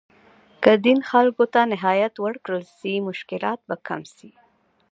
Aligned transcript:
که 0.63 0.71
دین 0.85 0.99
خلګو 1.09 1.45
ته 1.53 1.61
نهایت 1.73 2.13
ورکړل 2.19 2.63
سي، 2.77 2.93
مشکلات 3.09 3.59
به 3.67 3.75
کم 3.87 4.01
سي. 4.15 4.29